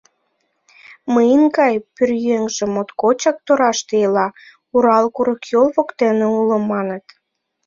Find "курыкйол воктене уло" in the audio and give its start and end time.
5.15-6.57